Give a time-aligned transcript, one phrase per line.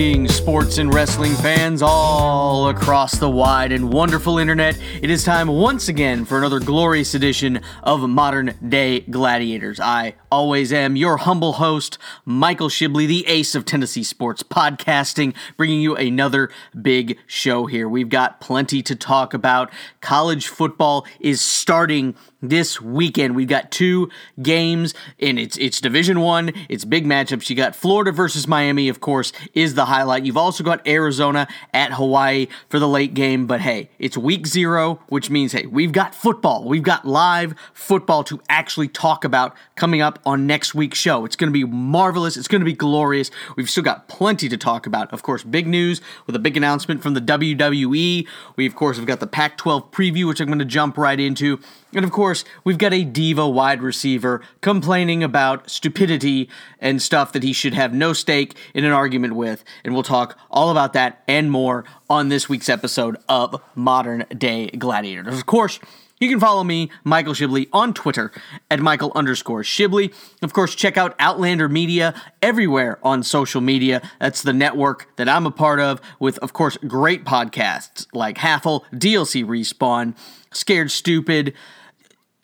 [0.00, 4.80] Greetings, sports and wrestling fans all across the wide and wonderful internet.
[5.02, 9.78] It is time once again for another glorious edition of Modern Day Gladiators.
[9.78, 15.82] I always am your humble host, Michael Shibley, the ace of Tennessee sports podcasting, bringing
[15.82, 16.48] you another
[16.80, 17.86] big show here.
[17.86, 19.70] We've got plenty to talk about.
[20.00, 23.36] College football is starting this weekend.
[23.36, 26.52] We've got two games and it's it's Division One.
[26.68, 27.50] It's big matchups.
[27.50, 30.24] You got Florida versus Miami, of course, is the highlight.
[30.24, 33.46] You've also got Arizona at Hawaii for the late game.
[33.46, 36.64] But hey, it's week zero, which means hey, we've got football.
[36.64, 41.24] We've got live football to actually talk about coming up on next week's show.
[41.24, 42.36] It's going to be marvelous.
[42.36, 43.30] It's going to be glorious.
[43.56, 45.12] We've still got plenty to talk about.
[45.12, 48.26] Of course, big news with a big announcement from the WWE.
[48.56, 51.60] We of course have got the Pac-12 preview, which I'm going to jump right into.
[51.92, 52.29] And of course,
[52.64, 57.92] we've got a diva wide receiver complaining about stupidity and stuff that he should have
[57.92, 59.64] no stake in an argument with.
[59.84, 64.68] And we'll talk all about that and more on this week's episode of Modern Day
[64.68, 65.34] Gladiators.
[65.38, 65.78] Of course,
[66.20, 68.30] you can follow me, Michael Shibley, on Twitter
[68.70, 70.12] at Michael underscore Shibley.
[70.42, 74.02] Of course, check out Outlander Media everywhere on social media.
[74.20, 78.84] That's the network that I'm a part of, with, of course, great podcasts like Haffle,
[78.92, 80.14] DLC Respawn,
[80.52, 81.54] Scared Stupid,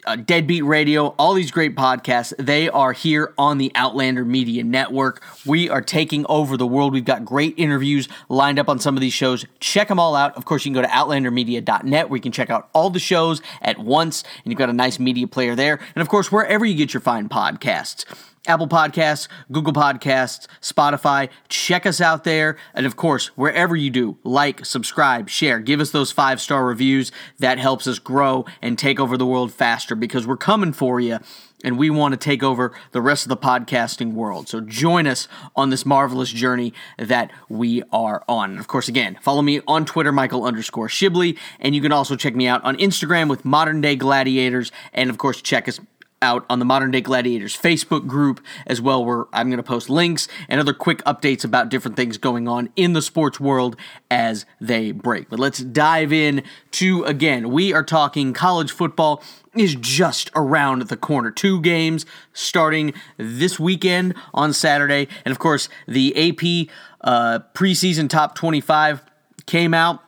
[0.07, 5.23] uh, Deadbeat Radio, all these great podcasts, they are here on the Outlander Media Network.
[5.45, 6.93] We are taking over the world.
[6.93, 9.45] We've got great interviews lined up on some of these shows.
[9.61, 10.37] Check them all out.
[10.37, 13.43] Of course, you can go to outlandermedia.net where you can check out all the shows
[13.61, 15.81] at once, and you've got a nice media player there.
[15.95, 18.05] And of course, wherever you get your fine podcasts.
[18.47, 21.29] Apple Podcasts, Google Podcasts, Spotify.
[21.49, 22.57] Check us out there.
[22.75, 27.13] And of course, wherever you do, like, subscribe, share, give us those five star reviews.
[27.39, 31.19] That helps us grow and take over the world faster because we're coming for you
[31.65, 34.49] and we want to take over the rest of the podcasting world.
[34.49, 38.51] So join us on this marvelous journey that we are on.
[38.51, 42.17] And of course, again, follow me on Twitter, Michael underscore Shibley, and you can also
[42.17, 45.81] check me out on Instagram with Modern Day Gladiators, and of course, check us
[46.27, 49.89] out on the Modern Day Gladiators Facebook group as well, where I'm going to post
[49.89, 53.77] links and other quick updates about different things going on in the sports world
[54.11, 55.31] as they break.
[55.31, 56.43] But let's dive in
[56.73, 59.23] to again, we are talking college football
[59.55, 61.31] is just around the corner.
[61.31, 65.07] Two games starting this weekend on Saturday.
[65.25, 66.69] And of course, the AP
[67.03, 69.03] uh, preseason top 25
[69.47, 70.03] came out.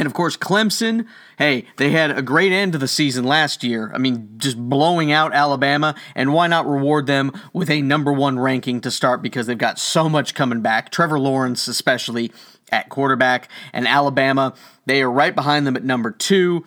[0.00, 1.04] And of course, Clemson,
[1.36, 3.92] hey, they had a great end to the season last year.
[3.94, 5.94] I mean, just blowing out Alabama.
[6.14, 9.78] And why not reward them with a number one ranking to start because they've got
[9.78, 10.90] so much coming back?
[10.90, 12.32] Trevor Lawrence, especially
[12.72, 14.54] at quarterback, and Alabama,
[14.86, 16.64] they are right behind them at number two.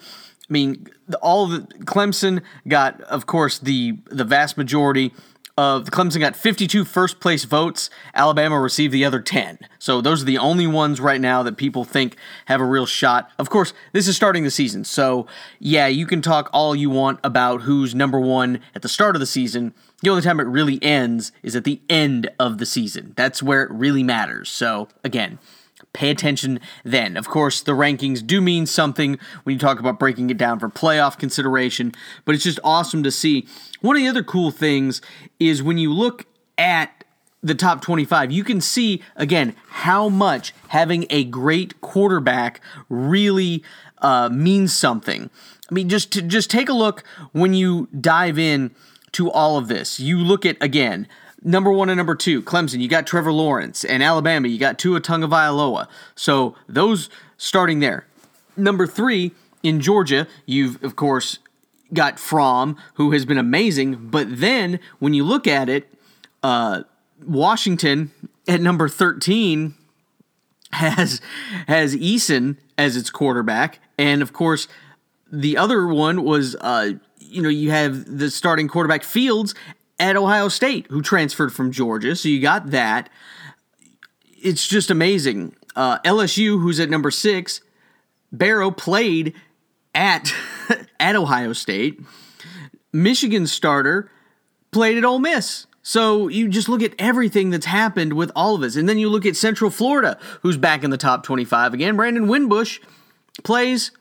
[0.48, 0.86] I mean,
[1.20, 5.12] all the Clemson got, of course, the the vast majority
[5.58, 7.90] of the Clemson got 52 first place votes.
[8.16, 9.60] Alabama received the other 10.
[9.78, 12.16] So those are the only ones right now that people think
[12.46, 13.30] have a real shot.
[13.38, 14.84] Of course, this is starting the season.
[14.84, 15.28] So,
[15.60, 19.20] yeah, you can talk all you want about who's number 1 at the start of
[19.20, 19.74] the season.
[20.02, 23.14] The only time it really ends is at the end of the season.
[23.16, 24.50] That's where it really matters.
[24.50, 25.38] So, again,
[25.92, 27.18] pay attention then.
[27.18, 30.70] Of course, the rankings do mean something when you talk about breaking it down for
[30.70, 31.94] playoff consideration,
[32.26, 33.48] but it's just awesome to see.
[33.82, 35.02] One of the other cool things
[35.40, 36.26] is when you look
[36.58, 37.04] at
[37.42, 43.64] the top 25, you can see again how much having a great quarterback really
[44.00, 45.30] uh, means something.
[45.70, 48.72] I mean, just to, just take a look when you dive in
[49.14, 50.00] to all of this.
[50.00, 51.08] You look at again
[51.44, 55.02] number one and number two, Clemson, you got Trevor Lawrence, and Alabama, you got Tua
[55.02, 55.88] Tagovailoa.
[56.16, 58.06] So those starting there.
[58.56, 59.32] Number three
[59.62, 61.40] in Georgia, you've of course
[61.94, 64.10] got Fromm, who has been amazing.
[64.10, 65.88] But then when you look at it,
[66.42, 66.84] uh,
[67.26, 68.12] Washington
[68.48, 69.76] at number thirteen
[70.72, 71.22] has
[71.68, 74.68] has Eason as its quarterback, and of course
[75.32, 76.56] the other one was.
[76.60, 79.56] Uh, you know, you have the starting quarterback Fields
[80.04, 82.14] at Ohio State, who transferred from Georgia.
[82.14, 83.10] So you got that.
[84.42, 85.56] It's just amazing.
[85.78, 87.62] Uh, LSU, who's at number six,
[88.30, 89.34] Burrow played
[89.96, 90.34] at
[91.00, 92.02] at Ohio State.
[92.92, 94.12] Michigan starter
[94.72, 95.68] played at Ole Miss.
[95.84, 98.76] So you just look at everything that's happened with all of us.
[98.76, 101.96] And then you look at Central Florida, who's back in the top 25 again.
[101.96, 102.82] Brandon Wimbush
[103.44, 103.92] plays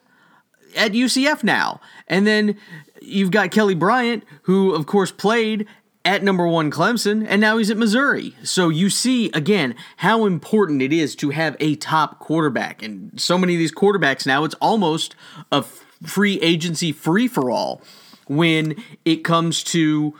[0.76, 1.80] at UCF now.
[2.08, 2.56] And then
[3.00, 5.68] you've got Kelly Bryant, who, of course, played
[6.04, 8.34] at number one Clemson, and now he's at Missouri.
[8.42, 12.82] So you see again how important it is to have a top quarterback.
[12.82, 15.14] And so many of these quarterbacks now, it's almost
[15.50, 17.82] a free agency free for all
[18.26, 20.14] when it comes to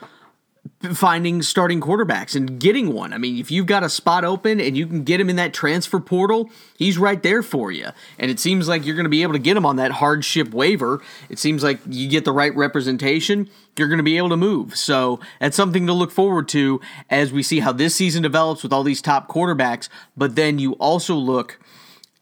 [0.94, 3.12] finding starting quarterbacks and getting one.
[3.12, 5.55] I mean, if you've got a spot open and you can get him in that
[5.55, 7.88] transfer portal, he's right there for you.
[8.19, 10.52] And it seems like you're going to be able to get him on that hardship
[10.52, 11.00] waiver.
[11.29, 14.76] It seems like you get the right representation, you're going to be able to move.
[14.76, 18.73] So that's something to look forward to as we see how this season develops with
[18.73, 19.88] all these top quarterbacks.
[20.17, 21.58] But then you also look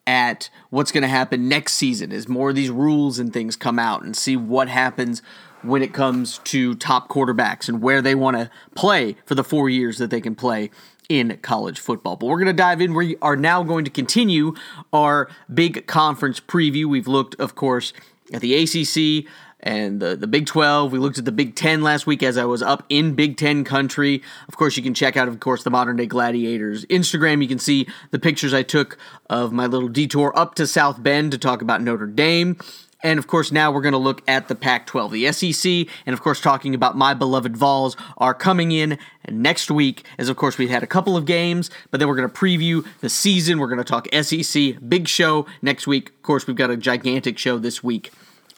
[0.06, 3.78] at what's going to happen next season as more of these rules and things come
[3.78, 5.22] out and see what happens
[5.62, 9.68] when it comes to top quarterbacks and where they want to play for the four
[9.68, 10.70] years that they can play
[11.08, 12.16] in college football.
[12.16, 12.94] But we're going to dive in.
[12.94, 14.54] We are now going to continue
[14.92, 16.86] our big conference preview.
[16.86, 17.92] We've looked, of course,
[18.32, 19.26] at the ACC
[19.62, 20.92] and the, the Big 12.
[20.92, 23.64] We looked at the Big 10 last week as I was up in Big 10
[23.64, 24.22] country.
[24.48, 27.42] Of course, you can check out, of course, the Modern Day Gladiators Instagram.
[27.42, 28.96] You can see the pictures I took
[29.28, 32.56] of my little detour up to South Bend to talk about Notre Dame.
[33.02, 35.12] And of course, now we're going to look at the Pac 12.
[35.12, 38.98] The SEC, and of course, talking about my beloved Vols, are coming in
[39.28, 40.04] next week.
[40.18, 42.86] As of course, we've had a couple of games, but then we're going to preview
[43.00, 43.58] the season.
[43.58, 46.10] We're going to talk SEC, big show next week.
[46.10, 48.12] Of course, we've got a gigantic show this week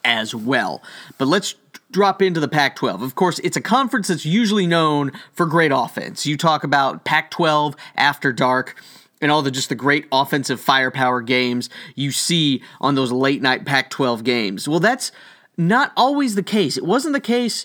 [0.05, 0.83] as well.
[1.19, 1.55] But let's
[1.93, 3.03] drop into the Pac 12.
[3.03, 6.27] Of course, it's a conference that's usually known for great offense.
[6.27, 8.77] You talk about Pac 12 after dark
[9.23, 13.65] and all the just the great offensive firepower games you see on those late night
[13.65, 14.69] Pac 12 games.
[14.69, 15.13] Well, that's
[15.57, 16.77] not always the case.
[16.77, 17.65] It wasn't the case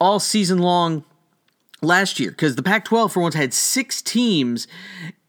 [0.00, 1.04] all season long
[1.80, 4.66] last year because the Pac 12 for once had six teams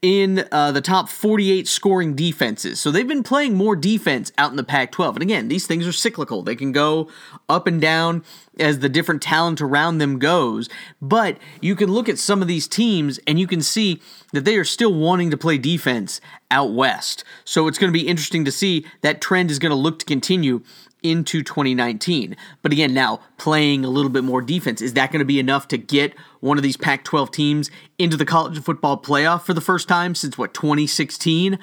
[0.01, 2.79] in uh, the top 48 scoring defenses.
[2.79, 5.17] So they've been playing more defense out in the Pac 12.
[5.17, 7.09] And again, these things are cyclical, they can go
[7.49, 8.23] up and down
[8.57, 10.69] as the different talent around them goes.
[11.01, 14.01] But you can look at some of these teams and you can see
[14.31, 17.23] that they are still wanting to play defense out west.
[17.43, 20.05] So it's going to be interesting to see that trend is going to look to
[20.05, 20.61] continue
[21.03, 22.35] into 2019.
[22.61, 25.67] But again, now playing a little bit more defense, is that going to be enough
[25.69, 29.61] to get one of these Pac 12 teams into the college football playoff for the
[29.61, 31.59] first time since what, 2016?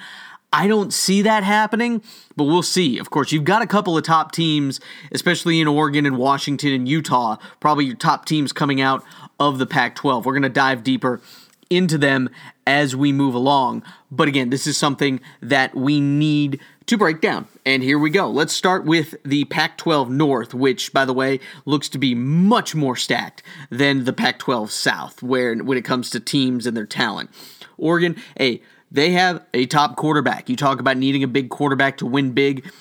[0.53, 2.01] I don't see that happening,
[2.37, 2.97] but we'll see.
[2.99, 4.79] Of course, you've got a couple of top teams,
[5.11, 9.03] especially in Oregon and Washington and Utah, probably your top teams coming out
[9.39, 10.25] of the Pac 12.
[10.25, 11.21] We're going to dive deeper
[11.69, 12.29] into them
[12.65, 13.83] as we move along.
[14.11, 17.47] But again, this is something that we need to break down.
[17.65, 18.29] And here we go.
[18.29, 22.73] Let's start with the Pac 12 North, which, by the way, looks to be much
[22.73, 26.85] more stacked than the Pac 12 South, where when it comes to teams and their
[26.85, 27.29] talent.
[27.77, 30.49] Oregon, hey, they have a top quarterback.
[30.49, 32.71] You talk about needing a big quarterback to win big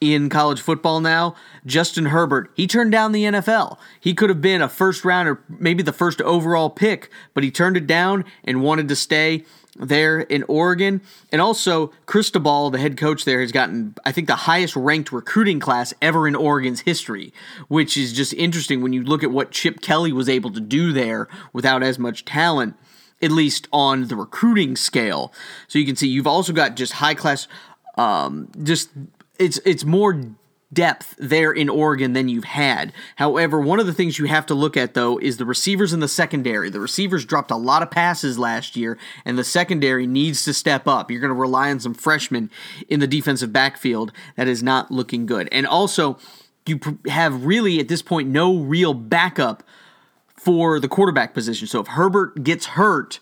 [0.00, 1.34] in college football now.
[1.64, 3.78] Justin Herbert, he turned down the NFL.
[4.00, 7.50] He could have been a first round or maybe the first overall pick, but he
[7.50, 9.44] turned it down and wanted to stay
[9.78, 11.00] there in Oregon.
[11.30, 15.60] And also, Cristobal, the head coach there, has gotten, I think, the highest ranked recruiting
[15.60, 17.32] class ever in Oregon's history,
[17.68, 20.92] which is just interesting when you look at what Chip Kelly was able to do
[20.92, 22.74] there without as much talent
[23.22, 25.32] at least on the recruiting scale.
[25.68, 27.48] So you can see you've also got just high class,
[27.96, 28.90] um, just
[29.38, 30.20] it's it's more
[30.72, 32.92] depth there in Oregon than you've had.
[33.16, 36.00] However, one of the things you have to look at though is the receivers in
[36.00, 36.70] the secondary.
[36.70, 40.88] The receivers dropped a lot of passes last year, and the secondary needs to step
[40.88, 41.10] up.
[41.10, 42.50] You're going to rely on some freshmen
[42.88, 44.12] in the defensive backfield.
[44.36, 45.48] That is not looking good.
[45.52, 46.18] And also,
[46.66, 49.62] you have really at this point no real backup
[50.36, 51.66] for the quarterback position.
[51.66, 53.20] So if Herbert gets hurt,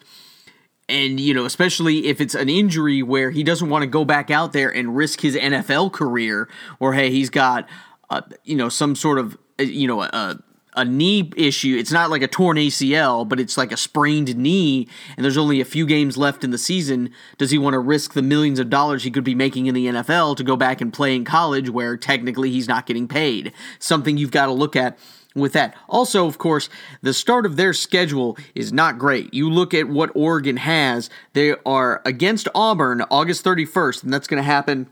[0.88, 4.30] and you know especially if it's an injury where he doesn't want to go back
[4.30, 6.48] out there and risk his NFL career
[6.78, 7.68] or hey he's got
[8.10, 10.38] uh, you know some sort of uh, you know a,
[10.76, 11.76] a knee issue.
[11.78, 15.60] It's not like a torn ACL but it's like a sprained knee and there's only
[15.60, 17.10] a few games left in the season.
[17.38, 19.86] Does he want to risk the millions of dollars he could be making in the
[19.86, 23.52] NFL to go back and play in college where technically he's not getting paid?
[23.78, 24.98] Something you've got to look at
[25.34, 25.74] with that.
[25.88, 26.68] Also, of course,
[27.02, 29.32] the start of their schedule is not great.
[29.34, 34.42] You look at what Oregon has, they are against Auburn August 31st, and that's going
[34.42, 34.88] to happen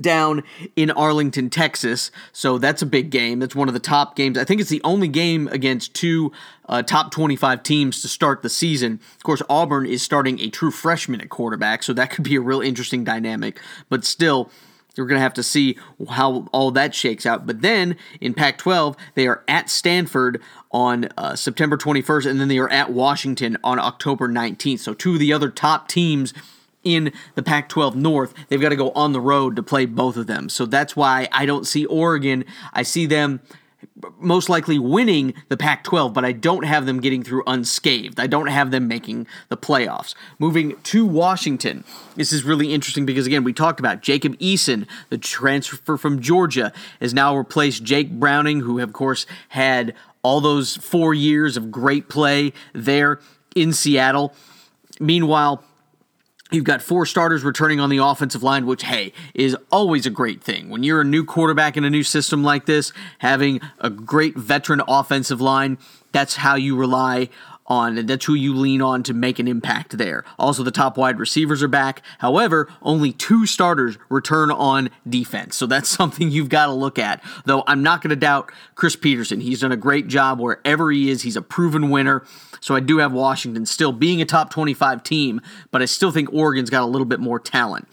[0.00, 0.44] down
[0.76, 2.10] in Arlington, Texas.
[2.32, 3.38] So that's a big game.
[3.38, 4.38] That's one of the top games.
[4.38, 6.32] I think it's the only game against two
[6.68, 9.00] uh, top 25 teams to start the season.
[9.16, 12.40] Of course, Auburn is starting a true freshman at quarterback, so that could be a
[12.40, 13.60] real interesting dynamic.
[13.88, 14.50] But still,
[14.96, 15.78] we're going to have to see
[16.10, 17.46] how all that shakes out.
[17.46, 20.40] But then in Pac 12, they are at Stanford
[20.70, 24.80] on uh, September 21st, and then they are at Washington on October 19th.
[24.80, 26.34] So, two of the other top teams
[26.84, 30.16] in the Pac 12 North, they've got to go on the road to play both
[30.16, 30.48] of them.
[30.48, 32.44] So, that's why I don't see Oregon.
[32.72, 33.40] I see them
[34.18, 38.20] most likely winning the Pac 12, but I don't have them getting through unscathed.
[38.20, 40.14] I don't have them making the playoffs.
[40.38, 41.84] Moving to Washington,
[42.16, 46.72] this is really interesting because, again, we talked about Jacob Eason, the transfer from Georgia,
[47.00, 52.08] has now replaced Jake Browning, who, of course, had all those four years of great
[52.08, 53.20] play there
[53.54, 54.34] in Seattle.
[55.00, 55.64] Meanwhile,
[56.50, 60.42] You've got four starters returning on the offensive line, which, hey, is always a great
[60.42, 60.70] thing.
[60.70, 64.80] When you're a new quarterback in a new system like this, having a great veteran
[64.88, 65.76] offensive line,
[66.12, 67.28] that's how you rely
[67.68, 70.24] on, and that's who you lean on to make an impact there.
[70.38, 72.02] Also, the top wide receivers are back.
[72.18, 75.56] However, only two starters return on defense.
[75.56, 77.22] So that's something you've got to look at.
[77.44, 79.40] Though I'm not going to doubt Chris Petersen.
[79.40, 81.22] He's done a great job wherever he is.
[81.22, 82.24] He's a proven winner.
[82.60, 86.32] So I do have Washington still being a top 25 team, but I still think
[86.32, 87.86] Oregon's got a little bit more talent.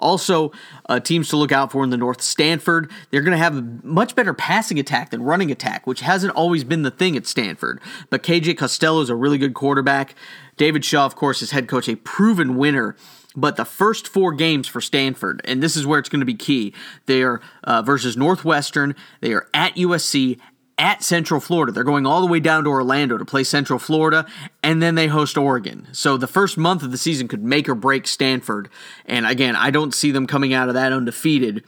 [0.00, 0.52] Also,
[0.88, 2.90] uh, teams to look out for in the North Stanford.
[3.10, 6.64] They're going to have a much better passing attack than running attack, which hasn't always
[6.64, 7.80] been the thing at Stanford.
[8.08, 10.14] But KJ Costello is a really good quarterback.
[10.56, 12.96] David Shaw, of course, is head coach, a proven winner.
[13.36, 16.34] But the first four games for Stanford, and this is where it's going to be
[16.34, 16.74] key,
[17.06, 20.38] they are uh, versus Northwestern, they are at USC,
[20.80, 21.70] at Central Florida.
[21.70, 24.26] They're going all the way down to Orlando to play Central Florida,
[24.62, 25.86] and then they host Oregon.
[25.92, 28.70] So the first month of the season could make or break Stanford.
[29.04, 31.64] And again, I don't see them coming out of that undefeated.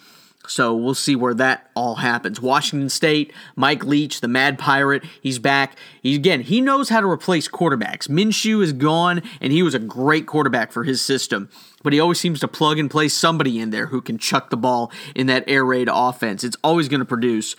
[0.49, 2.41] So we'll see where that all happens.
[2.41, 5.77] Washington State, Mike Leach, the Mad Pirate, he's back.
[6.03, 8.09] He, again, he knows how to replace quarterbacks.
[8.09, 11.49] Minshew is gone, and he was a great quarterback for his system.
[11.85, 14.57] But he always seems to plug and play somebody in there who can chuck the
[14.57, 16.43] ball in that air raid offense.
[16.43, 17.55] It's always going to produce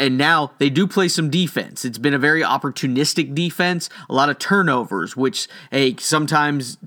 [0.00, 1.84] and now they do play some defense.
[1.84, 6.78] It's been a very opportunistic defense, a lot of turnovers, which hey, sometimes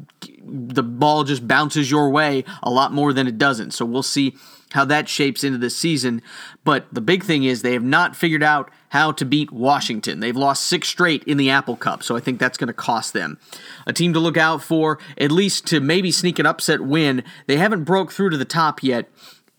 [0.43, 3.71] the ball just bounces your way a lot more than it doesn't.
[3.71, 4.35] So we'll see
[4.71, 6.21] how that shapes into the season.
[6.63, 10.19] But the big thing is they have not figured out how to beat Washington.
[10.19, 13.13] They've lost six straight in the Apple Cup, so I think that's going to cost
[13.13, 13.37] them.
[13.85, 17.23] A team to look out for, at least to maybe sneak an upset win.
[17.45, 19.09] They haven't broke through to the top yet,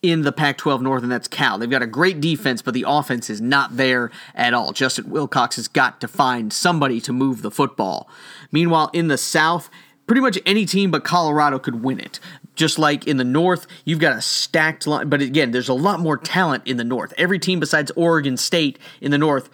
[0.04, 1.58] in the Pac 12 North, and that's Cal.
[1.58, 4.72] They've got a great defense, but the offense is not there at all.
[4.72, 8.08] Justin Wilcox has got to find somebody to move the football.
[8.52, 9.70] Meanwhile, in the South,
[10.06, 12.20] pretty much any team but Colorado could win it.
[12.54, 16.00] Just like in the North, you've got a stacked line, but again, there's a lot
[16.00, 17.12] more talent in the North.
[17.16, 19.48] Every team besides Oregon State in the North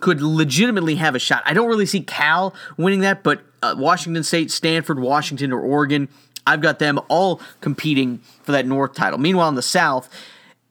[0.00, 1.42] could legitimately have a shot.
[1.46, 6.08] I don't really see Cal winning that, but uh, Washington State, Stanford, Washington, or Oregon
[6.46, 9.18] I've got them all competing for that North title.
[9.18, 10.08] Meanwhile, in the South,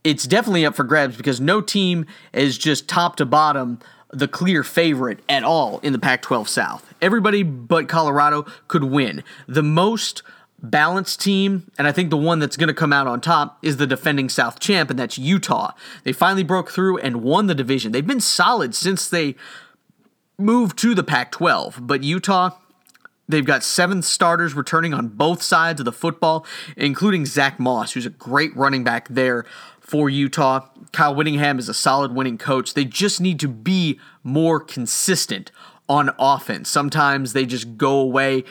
[0.04, 3.80] it's definitely up for grabs because no team is just top to bottom
[4.12, 6.94] the clear favorite at all in the Pac 12 South.
[7.02, 9.24] Everybody but Colorado could win.
[9.48, 10.22] The most
[10.62, 13.78] balanced team, and I think the one that's going to come out on top is
[13.78, 15.72] the defending South champ, and that's Utah.
[16.04, 17.92] They finally broke through and won the division.
[17.92, 19.36] They've been solid since they
[20.38, 22.52] moved to the Pac 12, but Utah
[23.28, 28.06] They've got seven starters returning on both sides of the football, including Zach Moss, who's
[28.06, 29.46] a great running back there
[29.80, 30.68] for Utah.
[30.92, 32.74] Kyle Whittingham is a solid winning coach.
[32.74, 35.52] They just need to be more consistent
[35.88, 36.70] on offense.
[36.70, 38.44] Sometimes they just go away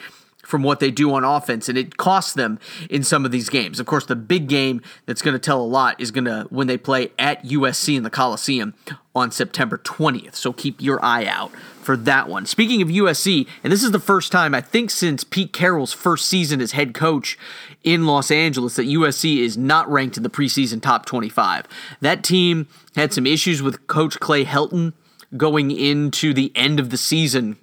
[0.53, 2.59] from what they do on offense, and it costs them
[2.91, 3.81] in some of these games.
[3.81, 6.67] Of course, the big game that's going to tell a lot is going to when
[6.67, 8.75] they play at USC in the Coliseum
[9.15, 10.35] on September 20th.
[10.35, 12.45] So keep your eye out for that one.
[12.45, 16.29] Speaking of USC, and this is the first time I think since Pete Carroll's first
[16.29, 17.39] season as head coach
[17.83, 21.67] in Los Angeles that USC is not ranked in the preseason top 25.
[22.03, 24.93] That team had some issues with coach Clay Helton
[25.35, 27.57] going into the end of the season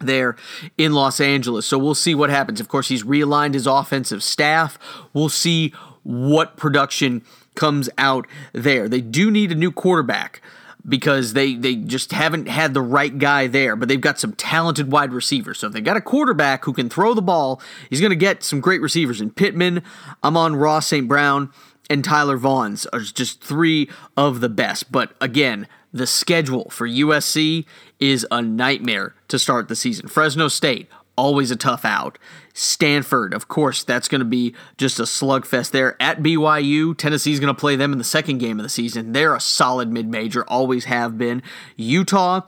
[0.00, 0.36] there
[0.76, 1.66] in Los Angeles.
[1.66, 2.60] So we'll see what happens.
[2.60, 4.78] Of course, he's realigned his offensive staff.
[5.12, 5.70] We'll see
[6.02, 7.24] what production
[7.54, 8.88] comes out there.
[8.88, 10.40] They do need a new quarterback
[10.88, 13.74] because they they just haven't had the right guy there.
[13.76, 15.58] But they've got some talented wide receivers.
[15.58, 17.60] So if they got a quarterback who can throw the ball,
[17.90, 19.20] he's going to get some great receivers.
[19.20, 19.82] In Pittman,
[20.22, 21.08] Amon-Ra St.
[21.08, 21.50] Brown,
[21.90, 24.92] and Tyler Vaughns are just three of the best.
[24.92, 27.64] But again, the schedule for USC
[28.00, 30.08] is a nightmare to start the season.
[30.08, 32.18] Fresno State, always a tough out.
[32.52, 36.00] Stanford, of course, that's going to be just a slugfest there.
[36.00, 39.12] At BYU, Tennessee's going to play them in the second game of the season.
[39.12, 41.42] They're a solid mid major, always have been.
[41.76, 42.42] Utah,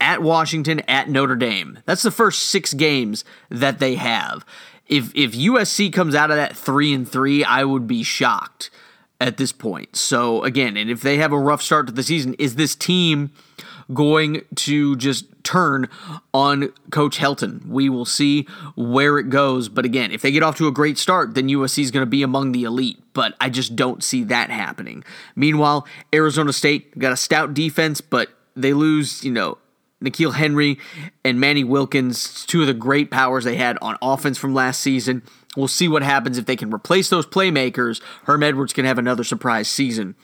[0.00, 1.80] at Washington, at Notre Dame.
[1.84, 4.44] That's the first six games that they have.
[4.86, 8.70] If if USC comes out of that three and three, I would be shocked
[9.20, 9.94] at this point.
[9.94, 13.30] So again, and if they have a rough start to the season, is this team
[13.92, 15.88] going to just turn
[16.32, 17.66] on Coach Helton.
[17.66, 19.68] We will see where it goes.
[19.68, 22.10] But again, if they get off to a great start, then USC is going to
[22.10, 23.02] be among the elite.
[23.12, 25.04] But I just don't see that happening.
[25.34, 29.58] Meanwhile, Arizona State got a stout defense, but they lose, you know,
[30.02, 30.78] N'Keal Harry
[31.24, 35.22] and Manny Wilkins, two of the great powers they had on offense from last season.
[35.56, 38.00] We'll see what happens if they can replace those playmakers.
[38.24, 40.14] Herm Edwards can have another surprise season.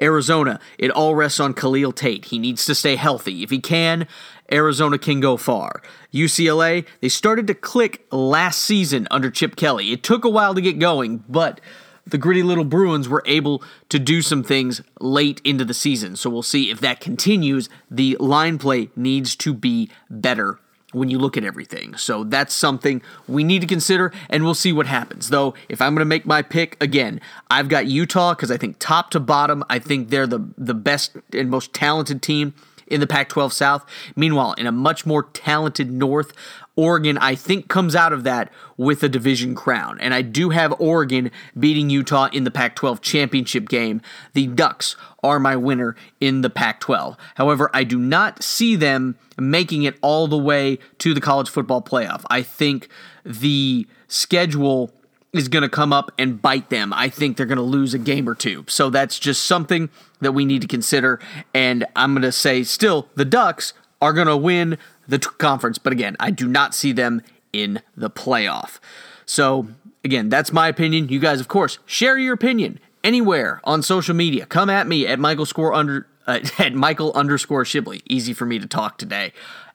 [0.00, 2.26] Arizona, it all rests on Khalil Tate.
[2.26, 3.44] He needs to stay healthy.
[3.44, 4.08] If he can,
[4.50, 5.80] Arizona can go far.
[6.12, 9.92] UCLA, they started to click last season under Chip Kelly.
[9.92, 11.60] It took a while to get going, but
[12.04, 16.16] the gritty little Bruins were able to do some things late into the season.
[16.16, 17.68] So we'll see if that continues.
[17.88, 20.58] The line play needs to be better
[20.94, 21.96] when you look at everything.
[21.96, 25.30] So that's something we need to consider, and we'll see what happens.
[25.30, 27.20] Though, if I'm going to make my pick again,
[27.50, 31.16] I've got Utah because I think top to bottom, I think they're the the best
[31.32, 32.54] and most talented team
[32.86, 33.84] in the Pac 12 South.
[34.16, 36.32] Meanwhile, in a much more talented North,
[36.76, 39.98] Oregon, I think, comes out of that with a division crown.
[40.00, 44.00] And I do have Oregon beating Utah in the Pac 12 championship game.
[44.32, 47.16] The Ducks are my winner in the Pac 12.
[47.36, 51.82] However, I do not see them making it all the way to the college football
[51.82, 52.24] playoff.
[52.28, 52.88] I think
[53.24, 54.90] the schedule
[55.32, 56.92] is going to come up and bite them.
[56.92, 58.64] I think they're going to lose a game or two.
[58.68, 59.90] So that's just something
[60.20, 61.20] that we need to consider.
[61.52, 65.78] And I'm going to say still, the Ducks are going to win the conference.
[65.78, 68.78] But again, I do not see them in the playoff.
[69.26, 69.68] So
[70.02, 71.08] again, that's my opinion.
[71.08, 74.46] You guys, of course, share your opinion anywhere on social media.
[74.46, 78.02] Come at me at Michael score under uh, at Michael underscore Shibley.
[78.08, 79.32] Easy for me to talk today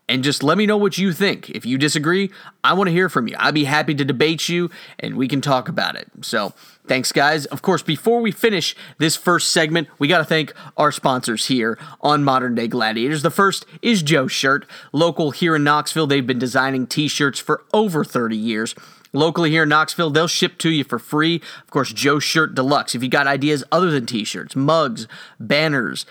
[0.09, 1.49] and just let me know what you think.
[1.51, 2.31] If you disagree,
[2.63, 3.35] I want to hear from you.
[3.37, 6.07] I'd be happy to debate you and we can talk about it.
[6.21, 6.53] So,
[6.89, 7.45] thanks, guys.
[7.45, 11.79] Of course, before we finish this first segment, we got to thank our sponsors here
[12.01, 13.21] on Modern Day Gladiators.
[13.21, 16.07] The first is Joe Shirt, local here in Knoxville.
[16.07, 18.75] They've been designing t shirts for over 30 years.
[19.11, 21.41] Locally here in Knoxville, they'll ship to you for free.
[21.63, 22.93] Of course, Joe Shirt Deluxe.
[22.93, 25.07] If you got ideas other than t shirts, mugs,
[25.39, 26.05] banners,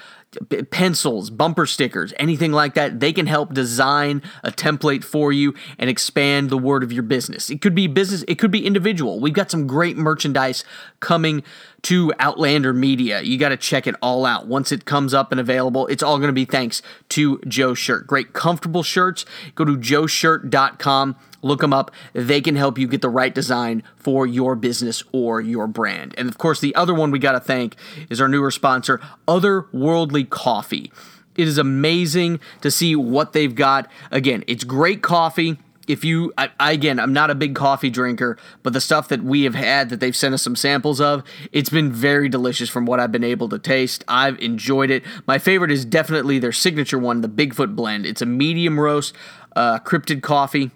[0.70, 5.88] pencils, bumper stickers, anything like that, they can help design a template for you and
[5.90, 7.50] expand the word of your business.
[7.50, 9.20] It could be business, it could be individual.
[9.20, 10.64] We've got some great merchandise
[11.00, 11.42] coming
[11.82, 13.20] to Outlander Media.
[13.22, 14.46] You got to check it all out.
[14.46, 18.06] Once it comes up and available, it's all going to be thanks to Joe Shirt.
[18.06, 19.24] Great comfortable shirts.
[19.54, 21.90] Go to joeshirt.com Look them up.
[22.12, 26.14] They can help you get the right design for your business or your brand.
[26.18, 27.76] And of course, the other one we got to thank
[28.10, 30.90] is our newer sponsor, Otherworldly Coffee.
[31.36, 33.88] It is amazing to see what they've got.
[34.10, 38.74] Again, it's great coffee if you I, again i'm not a big coffee drinker but
[38.74, 41.90] the stuff that we have had that they've sent us some samples of it's been
[41.90, 45.84] very delicious from what i've been able to taste i've enjoyed it my favorite is
[45.84, 49.14] definitely their signature one the bigfoot blend it's a medium roast
[49.56, 50.70] uh, cryptid coffee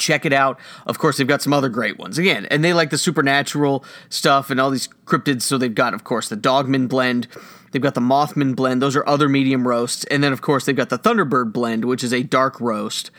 [0.00, 0.58] check it out.
[0.86, 2.18] Of course, they've got some other great ones.
[2.18, 5.42] Again, and they like the supernatural stuff and all these cryptids.
[5.42, 7.28] So they've got, of course, the Dogman blend.
[7.70, 8.82] They've got the Mothman blend.
[8.82, 10.02] Those are other medium roasts.
[10.04, 13.10] And then, of course, they've got the Thunderbird blend, which is a dark roast.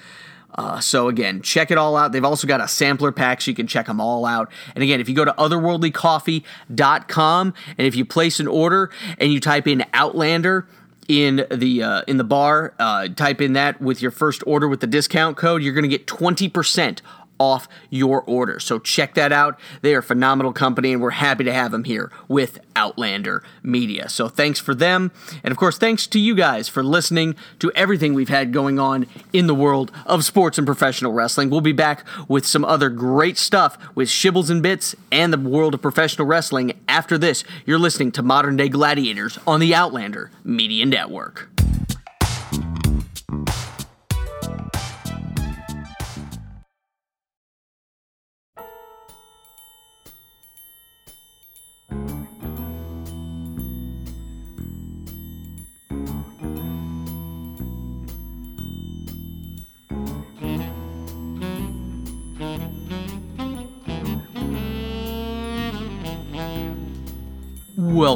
[0.54, 2.12] Uh, so again, check it all out.
[2.12, 4.52] They've also got a sampler pack, so you can check them all out.
[4.76, 9.40] And again, if you go to otherworldlycoffee.com and if you place an order and you
[9.40, 10.68] type in Outlander,
[11.12, 12.74] in the uh, in the bar.
[12.80, 15.62] Uh, type in that with your first order with the discount code.
[15.62, 17.02] You're going to get 20%
[17.42, 18.60] off your order.
[18.60, 19.60] So check that out.
[19.82, 24.10] They are a phenomenal company, and we're happy to have them here with Outlander Media.
[24.10, 25.12] So thanks for them.
[25.44, 29.08] And of course, thanks to you guys for listening to everything we've had going on
[29.34, 31.50] in the world of sports and professional wrestling.
[31.50, 35.74] We'll be back with some other great stuff with Shibbles and Bits and the world
[35.74, 37.44] of professional wrestling after this.
[37.66, 41.61] You're listening to Modern Day Gladiators on the Outlander Media Network.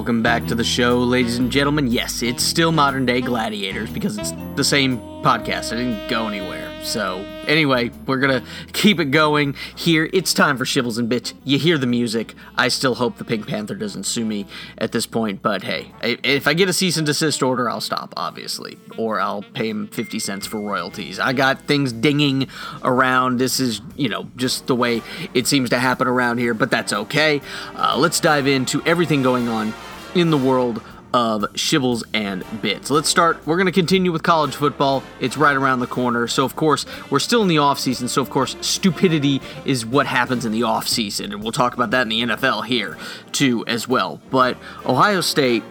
[0.06, 1.88] Welcome back to the show, ladies and gentlemen.
[1.88, 5.74] Yes, it's still modern day gladiators because it's the same podcast.
[5.74, 6.72] I didn't go anywhere.
[6.84, 10.08] So, anyway, we're gonna keep it going here.
[10.14, 11.34] It's time for Shibbles and Bits.
[11.44, 12.36] You hear the music.
[12.56, 14.46] I still hope the Pink Panther doesn't sue me
[14.78, 18.14] at this point, but hey, if I get a cease and desist order, I'll stop,
[18.16, 21.20] obviously, or I'll pay him 50 cents for royalties.
[21.20, 22.48] I got things dinging
[22.84, 23.40] around.
[23.40, 25.02] This is, you know, just the way
[25.34, 27.42] it seems to happen around here, but that's okay.
[27.74, 29.74] Uh, let's dive into everything going on
[30.16, 30.82] in the world
[31.14, 32.90] of shibbles and bits.
[32.90, 33.46] Let's start.
[33.48, 35.02] We're going to continue with college football.
[35.22, 36.28] It's right around the corner.
[36.28, 38.10] So, of course, we're still in the offseason.
[38.10, 41.32] So, of course, stupidity is what happens in the offseason.
[41.32, 42.98] And we'll talk about that in the NFL here,
[43.32, 44.20] too, as well.
[44.30, 45.64] But Ohio State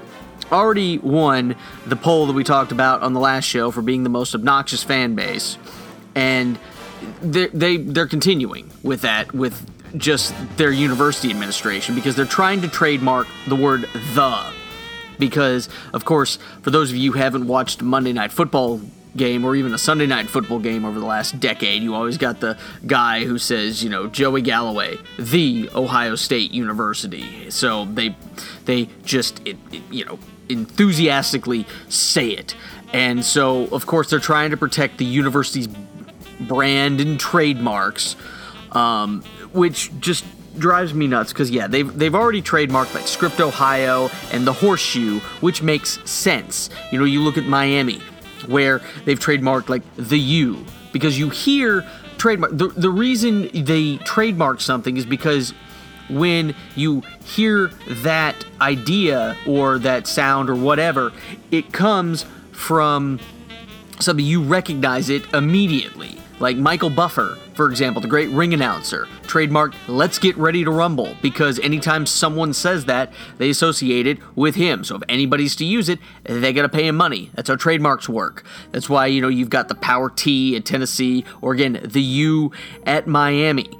[0.50, 4.10] already won the poll that we talked about on the last show for being the
[4.10, 5.58] most obnoxious fan base,
[6.14, 6.58] and
[7.20, 12.68] they they they're continuing with that with just their university administration because they're trying to
[12.68, 14.52] trademark the word the
[15.18, 18.80] because of course for those of you who haven't watched Monday Night Football
[19.16, 22.40] game or even a Sunday night football game over the last decade, you always got
[22.40, 27.50] the guy who says, you know, Joey Galloway, the Ohio State University.
[27.50, 28.16] So they
[28.64, 32.54] they just it, it, you know enthusiastically say it.
[32.92, 35.68] And so of course they're trying to protect the university's
[36.40, 38.16] brand and trademarks
[38.72, 39.22] um,
[39.54, 40.24] which just
[40.58, 45.18] drives me nuts because yeah they've they've already trademarked like script ohio and the horseshoe
[45.40, 46.70] which makes sense.
[46.92, 48.00] You know you look at miami
[48.46, 51.84] where they've trademarked like the u because you hear
[52.18, 55.54] trademark the, the reason they trademark something is because
[56.10, 61.12] when you hear that idea or that sound or whatever
[61.50, 63.18] it comes from
[63.98, 69.74] something you recognize it immediately like Michael Buffer, for example, the great ring announcer, trademarked
[69.86, 74.84] Let's Get Ready to Rumble because anytime someone says that, they associate it with him.
[74.84, 77.30] So if anybody's to use it, they gotta pay him money.
[77.34, 78.44] That's how trademarks work.
[78.72, 82.52] That's why, you know, you've got the Power T at Tennessee, or again, the U
[82.84, 83.70] at Miami.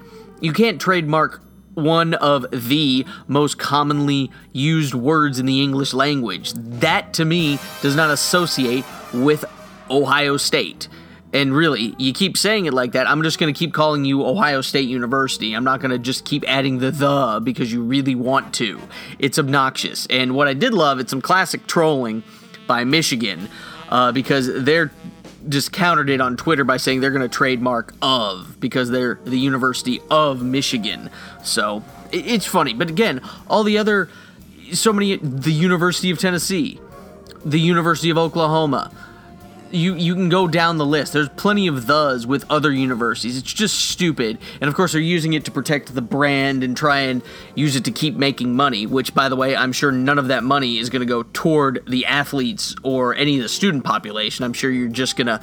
[0.40, 1.42] You can't trademark
[1.74, 6.52] one of the most commonly used words in the English language.
[6.54, 9.44] That to me does not associate with
[9.90, 10.88] Ohio State.
[11.34, 13.10] And really, you keep saying it like that.
[13.10, 15.52] I'm just going to keep calling you Ohio State University.
[15.52, 18.80] I'm not going to just keep adding the the because you really want to.
[19.18, 20.06] It's obnoxious.
[20.08, 22.22] And what I did love, it's some classic trolling
[22.68, 23.48] by Michigan
[23.88, 24.92] uh, because they're
[25.48, 29.38] just countered it on Twitter by saying they're going to trademark of because they're the
[29.38, 31.10] University of Michigan.
[31.42, 32.74] So it's funny.
[32.74, 34.08] But again, all the other,
[34.72, 36.80] so many, the University of Tennessee,
[37.44, 38.92] the University of Oklahoma,
[39.74, 41.12] you you can go down the list.
[41.12, 43.36] There's plenty of thes with other universities.
[43.36, 44.38] It's just stupid.
[44.60, 47.22] And of course, they're using it to protect the brand and try and
[47.54, 48.86] use it to keep making money.
[48.86, 51.84] Which, by the way, I'm sure none of that money is going to go toward
[51.86, 54.44] the athletes or any of the student population.
[54.44, 55.40] I'm sure you're just going to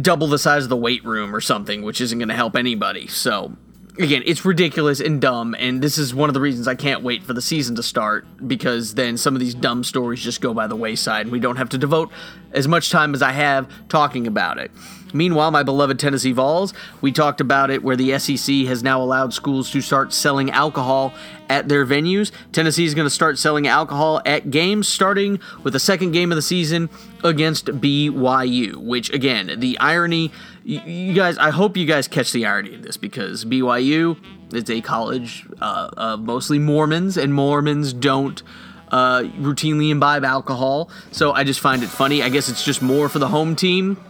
[0.00, 3.06] double the size of the weight room or something, which isn't going to help anybody.
[3.06, 3.56] So
[3.98, 7.22] again, it's ridiculous and dumb, and this is one of the reasons I can't wait
[7.22, 10.66] for the season to start because then some of these dumb stories just go by
[10.66, 12.10] the wayside and we don't have to devote
[12.52, 14.70] as much time as I have talking about it.
[15.12, 19.32] Meanwhile, my beloved Tennessee Vols, we talked about it where the SEC has now allowed
[19.32, 21.14] schools to start selling alcohol
[21.48, 22.30] at their venues.
[22.52, 26.36] Tennessee is going to start selling alcohol at games starting with the second game of
[26.36, 26.90] the season
[27.24, 30.30] against BYU, which again, the irony
[30.64, 34.18] you, guys, I hope you guys catch the irony of this because BYU
[34.54, 38.42] is a college uh, of mostly Mormons, and Mormons don't
[38.90, 40.90] uh, routinely imbibe alcohol.
[41.12, 42.22] So I just find it funny.
[42.22, 44.02] I guess it's just more for the home team.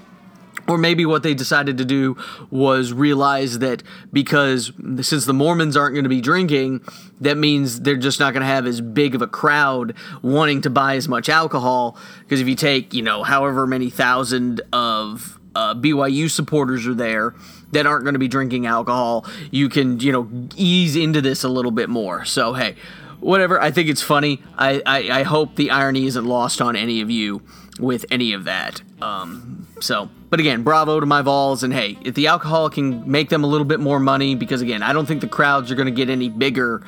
[0.69, 2.17] Or maybe what they decided to do
[2.51, 6.83] was realize that because since the Mormons aren't going to be drinking,
[7.23, 10.71] that means they're just not going to have as big of a crowd wanting to
[10.71, 11.97] buy as much alcohol.
[12.21, 17.35] Because if you take, you know, however many thousand of uh, BYU supporters are there
[17.73, 21.49] that aren't going to be drinking alcohol, you can, you know, ease into this a
[21.49, 22.27] little bit more.
[22.27, 22.77] So, hey,
[23.21, 23.61] whatever.
[23.61, 24.43] I think it's funny.
[24.57, 27.43] I, I, I hope the irony isn't lost on any of you
[27.79, 28.83] with any of that.
[29.01, 31.63] Um, so, but again, bravo to my Vols.
[31.63, 34.83] And hey, if the alcohol can make them a little bit more money, because again,
[34.83, 36.85] I don't think the crowds are going to get any bigger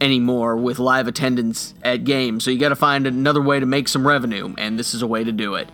[0.00, 2.44] anymore with live attendance at games.
[2.44, 5.06] So you got to find another way to make some revenue, and this is a
[5.06, 5.68] way to do it.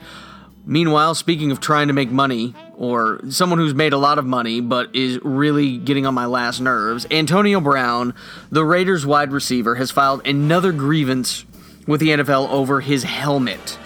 [0.68, 4.61] Meanwhile, speaking of trying to make money, or someone who's made a lot of money
[4.61, 8.14] but is really getting on my last nerves, Antonio Brown,
[8.50, 11.44] the Raiders wide receiver, has filed another grievance
[11.87, 13.79] with the NFL over his helmet.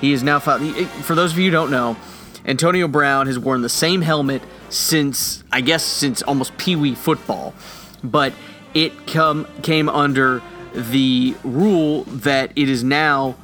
[0.00, 0.62] He is now filed.
[1.04, 1.96] For those of you who don't know,
[2.44, 7.54] Antonio Brown has worn the same helmet since, I guess, since almost Pee Wee football,
[8.02, 8.32] but
[8.74, 13.36] it come came under the rule that it is now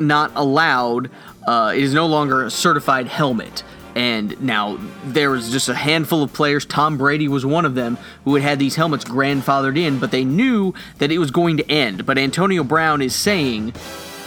[0.00, 1.10] not allowed
[1.46, 3.62] uh, it is no longer a certified helmet.
[3.94, 6.64] And now there was just a handful of players.
[6.64, 10.24] Tom Brady was one of them who had had these helmets grandfathered in, but they
[10.24, 12.06] knew that it was going to end.
[12.06, 13.74] But Antonio Brown is saying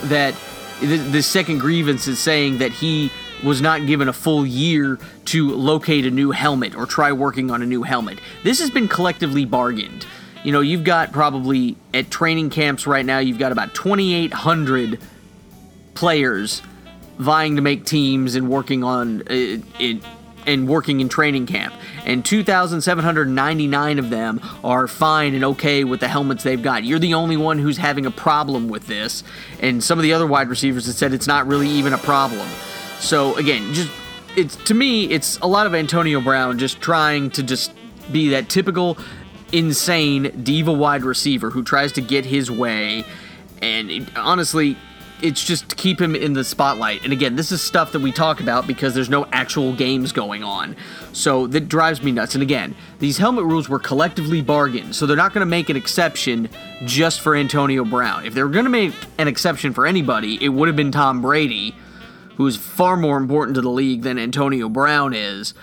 [0.03, 0.35] that
[0.81, 3.11] the, second grievance is saying that he
[3.43, 7.61] was not given a full year to locate a new helmet or try working on
[7.61, 8.19] a new helmet.
[8.43, 10.05] This has been collectively bargained.
[10.43, 14.99] You know, you've got probably at training camps right now, you've got about 2,800
[15.95, 16.61] players
[17.17, 20.03] vying to make teams and working on uh, it
[20.45, 21.73] and working in training camp.
[22.05, 26.83] And 2,799 of them are fine and okay with the helmets they've got.
[26.83, 29.23] You're the only one who's having a problem with this.
[29.59, 32.47] And some of the other wide receivers have said it's not really even a problem.
[32.99, 33.91] So again, just
[34.35, 37.73] it's to me, it's a lot of Antonio Brown just trying to just
[38.11, 38.97] be that typical
[39.51, 43.05] insane diva wide receiver who tries to get his way.
[43.61, 44.77] And it, honestly,
[45.21, 47.03] it's just to keep him in the spotlight.
[47.03, 50.43] And again, this is stuff that we talk about because there's no actual games going
[50.43, 50.75] on.
[51.13, 52.35] So that drives me nuts.
[52.35, 55.77] And again, these helmet rules were collectively bargained, so they're not going to make an
[55.77, 56.49] exception
[56.83, 58.25] just for Antonio Brown.
[58.25, 61.21] If they were going to make an exception for anybody, it would have been Tom
[61.21, 61.75] Brady,
[62.35, 65.53] who is far more important to the league than Antonio Brown is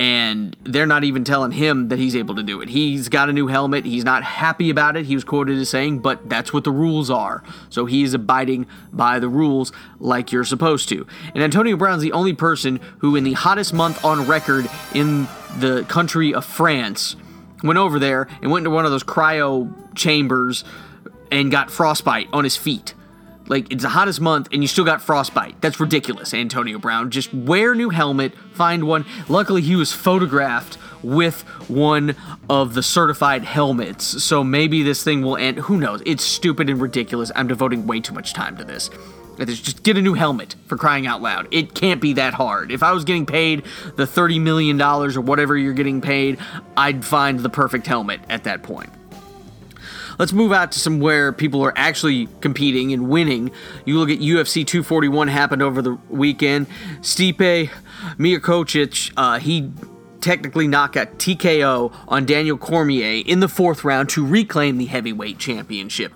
[0.00, 2.70] and they're not even telling him that he's able to do it.
[2.70, 3.84] He's got a new helmet.
[3.84, 5.04] He's not happy about it.
[5.04, 7.44] He was quoted as saying, but that's what the rules are.
[7.68, 11.06] So he's abiding by the rules like you're supposed to.
[11.34, 15.84] And Antonio Brown's the only person who, in the hottest month on record in the
[15.86, 17.14] country of France,
[17.62, 20.64] went over there and went into one of those cryo chambers
[21.30, 22.94] and got frostbite on his feet.
[23.50, 25.60] Like it's the hottest month and you still got frostbite.
[25.60, 27.10] That's ridiculous, Antonio Brown.
[27.10, 29.04] Just wear a new helmet, find one.
[29.28, 32.14] Luckily, he was photographed with one
[32.48, 34.22] of the certified helmets.
[34.22, 35.58] So maybe this thing will end.
[35.58, 36.00] Who knows?
[36.06, 37.32] It's stupid and ridiculous.
[37.34, 38.88] I'm devoting way too much time to this.
[39.40, 41.48] Just get a new helmet for crying out loud.
[41.50, 42.70] It can't be that hard.
[42.70, 43.64] If I was getting paid
[43.96, 46.38] the $30 million or whatever you're getting paid,
[46.76, 48.90] I'd find the perfect helmet at that point.
[50.20, 53.50] Let's move out to somewhere people are actually competing and winning.
[53.86, 56.66] You look at UFC 241 happened over the weekend.
[57.00, 57.70] Stipe
[58.18, 59.72] Miocic, uh, he
[60.20, 65.38] technically knocked out TKO on Daniel Cormier in the fourth round to reclaim the heavyweight
[65.38, 66.12] championship.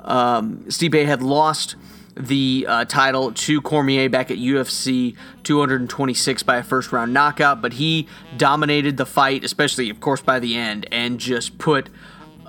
[0.00, 1.76] Um, Stipe had lost
[2.14, 7.72] the uh, title to Cormier back at UFC 226 by a first round knockout, but
[7.72, 11.88] he dominated the fight, especially, of course, by the end, and just put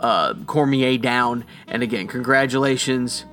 [0.03, 1.45] uh, Cormier down.
[1.67, 3.25] And again, congratulations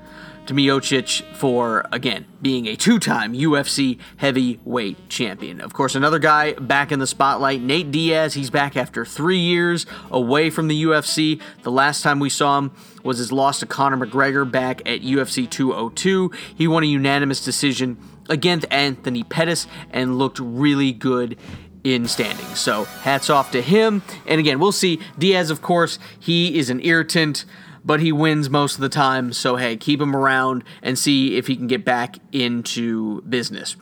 [0.47, 5.61] to Miocic for, again, being a two time UFC heavyweight champion.
[5.61, 8.35] Of course, another guy back in the spotlight, Nate Diaz.
[8.35, 11.41] He's back after three years away from the UFC.
[11.63, 15.49] The last time we saw him was his loss to Conor McGregor back at UFC
[15.49, 16.31] 202.
[16.55, 21.37] He won a unanimous decision against Anthony Pettis and looked really good
[21.85, 22.59] in standings.
[22.59, 24.03] So hats off to him.
[24.27, 25.01] And again, we'll see.
[25.19, 27.45] Diaz, of course, he is an irritant,
[27.85, 29.33] but he wins most of the time.
[29.33, 33.77] So hey, keep him around and see if he can get back into business.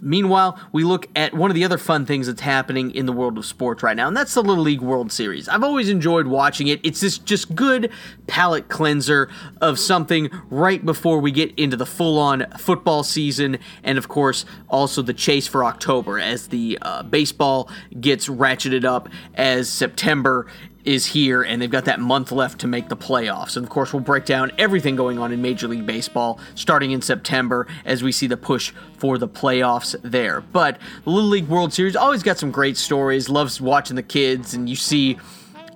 [0.00, 3.38] Meanwhile, we look at one of the other fun things that's happening in the world
[3.38, 5.48] of sports right now, and that's the Little League World Series.
[5.48, 6.80] I've always enjoyed watching it.
[6.82, 7.92] It's this just good
[8.26, 9.28] palate cleanser
[9.60, 14.44] of something right before we get into the full on football season, and of course,
[14.68, 20.46] also the chase for October as the uh, baseball gets ratcheted up as September
[20.84, 23.56] is here and they've got that month left to make the playoffs.
[23.56, 27.02] And of course, we'll break down everything going on in Major League Baseball starting in
[27.02, 30.40] September as we see the push for the playoffs there.
[30.40, 33.28] But the Little League World Series always got some great stories.
[33.28, 35.18] Loves watching the kids, and you see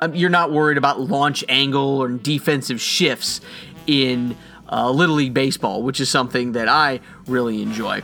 [0.00, 3.40] um, you're not worried about launch angle or defensive shifts
[3.86, 4.36] in
[4.70, 8.02] uh, Little League Baseball, which is something that I really enjoy.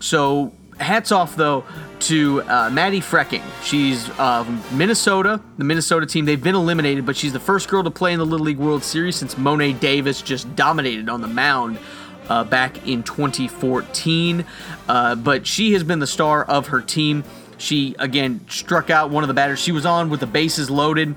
[0.00, 1.64] So hats off though
[2.00, 3.42] to uh, Maddie Freking.
[3.62, 6.24] She's uh, Minnesota, the Minnesota team.
[6.24, 8.82] They've been eliminated, but she's the first girl to play in the Little League World
[8.82, 11.78] Series since Mo'ne Davis just dominated on the mound.
[12.28, 14.46] Uh, back in 2014,
[14.88, 17.24] uh, but she has been the star of her team.
[17.58, 21.16] She again struck out one of the batters she was on with the bases loaded.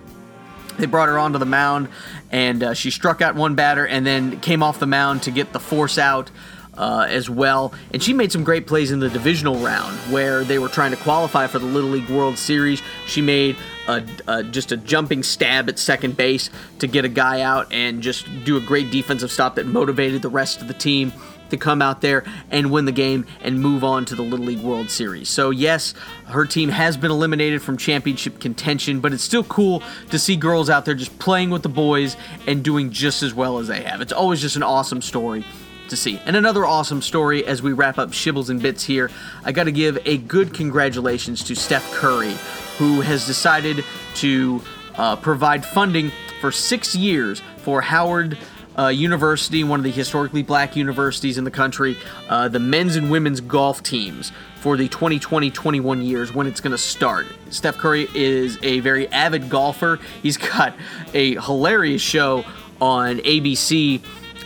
[0.78, 1.89] They brought her onto the mound,
[2.32, 5.54] and uh, she struck out one batter, and then came off the mound to get
[5.54, 6.32] the force out
[6.78, 7.74] uh, as well.
[7.92, 10.98] And she made some great plays in the divisional round where they were trying to
[10.98, 12.82] qualify for the Little League World Series.
[13.06, 13.56] She made
[13.88, 18.02] a, a, just a jumping stab at second base to get a guy out and
[18.02, 21.14] just do a great defensive stop that motivated the rest of the team
[21.50, 24.64] to come out there and win the game and move on to the Little League
[24.64, 25.30] World Series.
[25.30, 25.94] So, yes,
[26.26, 30.72] her team has been eliminated from championship contention, but it's still cool to see girls
[30.72, 34.02] out there just playing with the boys and doing just as well as they have.
[34.02, 35.46] It's always just an awesome story
[35.89, 36.19] to see.
[36.26, 39.10] And another awesome story as we wrap up Shibbles and Bits here.
[39.43, 42.36] I got to give a good congratulations to Steph Curry,
[42.78, 43.84] who has decided
[44.15, 44.62] to
[44.98, 48.38] uh, provide funding for six years for Howard.
[48.78, 53.10] Uh, University, one of the historically black universities in the country, uh, the men's and
[53.10, 57.26] women's golf teams for the 2020 21 years when it's going to start.
[57.52, 59.98] Steph Curry is a very avid golfer.
[60.21, 60.74] He's got
[61.13, 62.43] a hilarious show
[62.82, 64.02] on ABC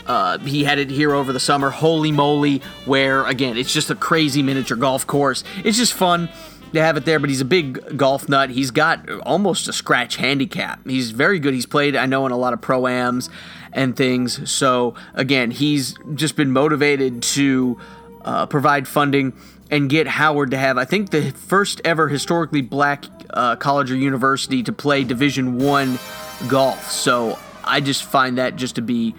[0.09, 3.95] uh, he had it here over the summer, Holey Moley, where again, it's just a
[3.95, 5.43] crazy miniature golf course.
[5.63, 6.29] It's just fun
[6.73, 8.49] to have it there, but he's a big golf nut.
[8.49, 10.85] He's got almost a scratch handicap.
[10.87, 11.53] He's very good.
[11.53, 13.29] He's played, I know, in a lot of pro ams
[13.71, 14.49] and things.
[14.49, 17.77] So, again, he's just been motivated to
[18.21, 19.33] uh, provide funding
[19.69, 23.95] and get Howard to have, I think, the first ever historically black uh, college or
[23.95, 25.99] university to play Division One
[26.47, 26.89] golf.
[26.89, 29.13] So, I just find that just to be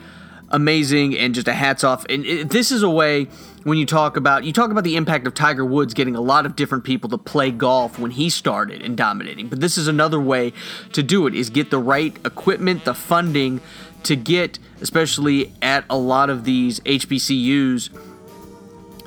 [0.50, 2.04] amazing and just a hats off.
[2.08, 3.28] And it, this is a way
[3.64, 6.46] when you talk about you talk about the impact of Tiger Woods getting a lot
[6.46, 9.48] of different people to play golf when he started and dominating.
[9.48, 10.52] But this is another way
[10.92, 13.60] to do it is get the right equipment, the funding
[14.04, 17.90] to get especially at a lot of these HBCUs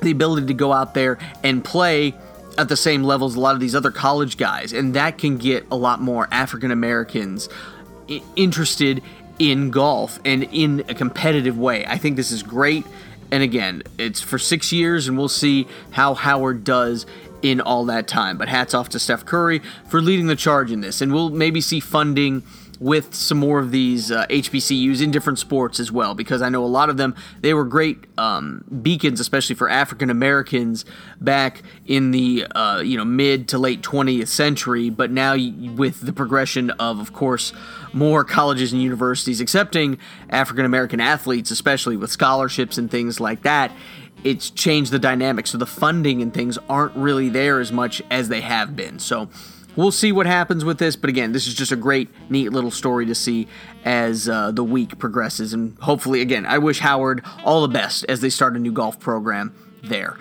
[0.00, 2.14] the ability to go out there and play
[2.56, 5.36] at the same level as a lot of these other college guys and that can
[5.36, 7.48] get a lot more African Americans
[8.36, 9.02] interested
[9.38, 11.84] in golf and in a competitive way.
[11.86, 12.86] I think this is great.
[13.30, 17.06] And again, it's for six years, and we'll see how Howard does
[17.42, 18.38] in all that time.
[18.38, 21.00] But hats off to Steph Curry for leading the charge in this.
[21.00, 22.42] And we'll maybe see funding
[22.80, 26.64] with some more of these uh, HBCUs in different sports as well, because I know
[26.64, 30.84] a lot of them they were great um, beacons, especially for African Americans
[31.20, 34.90] back in the uh, you know mid to late 20th century.
[34.90, 37.52] But now with the progression of, of course,
[37.94, 43.72] more colleges and universities accepting African American athletes, especially with scholarships and things like that,
[44.24, 45.46] it's changed the dynamic.
[45.46, 48.98] So the funding and things aren't really there as much as they have been.
[48.98, 49.28] So
[49.76, 50.96] we'll see what happens with this.
[50.96, 53.46] But again, this is just a great, neat little story to see
[53.84, 55.52] as uh, the week progresses.
[55.52, 58.98] And hopefully, again, I wish Howard all the best as they start a new golf
[58.98, 60.16] program there.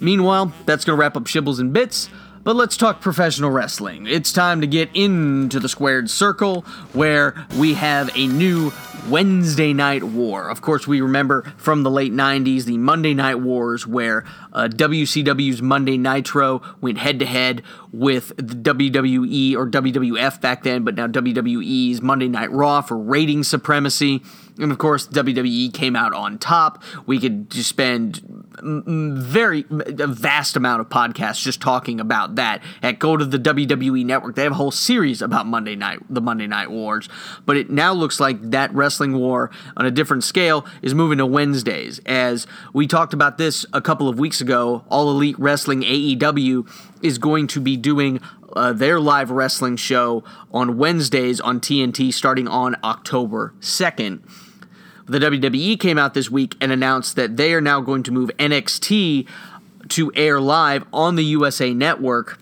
[0.00, 2.08] Meanwhile, that's going to wrap up Shibbles and Bits.
[2.42, 4.06] But let's talk professional wrestling.
[4.06, 6.62] It's time to get into the squared circle
[6.94, 8.72] where we have a new
[9.10, 10.48] Wednesday Night War.
[10.48, 14.24] Of course, we remember from the late 90s the Monday Night Wars where
[14.54, 20.82] uh, WCW's Monday Nitro went head to head with the WWE or WWF back then,
[20.82, 24.22] but now WWE's Monday Night Raw for rating supremacy.
[24.60, 26.82] And of course, WWE came out on top.
[27.06, 28.20] We could spend
[28.62, 32.62] very a vast amount of podcasts just talking about that.
[32.82, 36.20] At go to the WWE Network, they have a whole series about Monday Night, the
[36.20, 37.08] Monday Night Wars.
[37.46, 41.26] But it now looks like that wrestling war on a different scale is moving to
[41.26, 42.00] Wednesdays.
[42.06, 46.68] As we talked about this a couple of weeks ago, All Elite Wrestling AEW
[47.02, 48.20] is going to be doing
[48.54, 54.20] uh, their live wrestling show on Wednesdays on TNT starting on October 2nd.
[55.10, 58.30] The WWE came out this week and announced that they are now going to move
[58.38, 59.26] NXT
[59.88, 62.38] to air live on the USA Network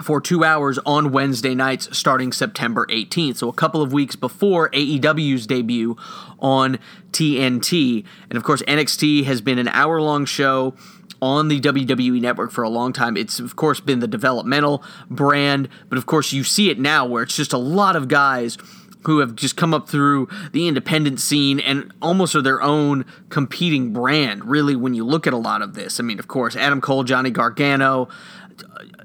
[0.00, 3.38] for two hours on Wednesday nights starting September 18th.
[3.38, 5.96] So, a couple of weeks before AEW's debut
[6.38, 6.78] on
[7.10, 8.04] TNT.
[8.30, 10.76] And of course, NXT has been an hour long show
[11.20, 13.16] on the WWE network for a long time.
[13.16, 17.24] It's, of course, been the developmental brand, but of course, you see it now where
[17.24, 18.56] it's just a lot of guys
[19.04, 23.92] who have just come up through the independent scene and almost are their own competing
[23.92, 25.98] brand, really, when you look at a lot of this.
[26.00, 28.08] I mean, of course, Adam Cole, Johnny Gargano,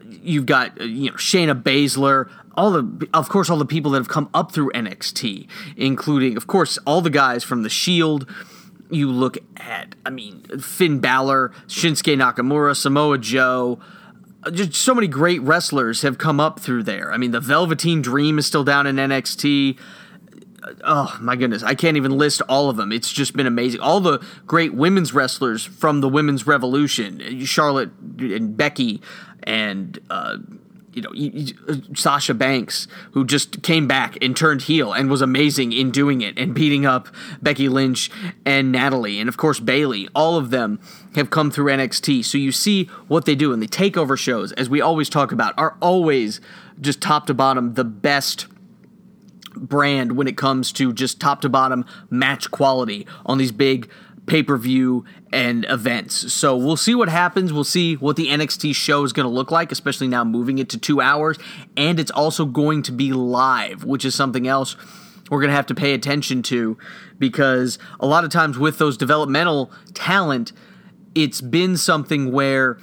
[0.09, 3.99] you've got, uh, you know, Shayna Baszler, all the, of course, all the people that
[3.99, 8.29] have come up through NXT, including, of course, all the guys from The Shield.
[8.89, 13.79] You look at, I mean, Finn Balor, Shinsuke Nakamura, Samoa Joe,
[14.51, 17.11] just so many great wrestlers have come up through there.
[17.11, 19.77] I mean, the Velveteen Dream is still down in NXT.
[20.83, 22.91] Oh my goodness, I can't even list all of them.
[22.91, 23.79] It's just been amazing.
[23.79, 29.01] All the great women's wrestlers from the women's revolution, Charlotte and Becky,
[29.43, 30.37] and uh,
[30.97, 35.71] you know uh, Sasha Banks, who just came back and turned heel and was amazing
[35.71, 37.07] in doing it and beating up
[37.41, 38.09] Becky Lynch
[38.45, 40.09] and Natalya, and of course Bayley.
[40.15, 40.79] All of them
[41.15, 42.25] have come through NXT.
[42.25, 45.53] So you see what they do, and the takeover shows, as we always talk about,
[45.57, 46.41] are always
[46.81, 48.47] just top to bottom the best
[49.55, 53.89] brand when it comes to just top to bottom match quality on these big
[54.27, 56.33] pay per view and events.
[56.33, 57.51] So we'll see what happens.
[57.51, 60.69] We'll see what the NXT show is going to look like, especially now moving it
[60.69, 61.37] to two hours.
[61.75, 64.75] And it's also going to be live, which is something else
[65.29, 66.77] we're going to have to pay attention to
[67.19, 70.53] because a lot of times with those developmental talent,
[71.15, 72.77] it's been something where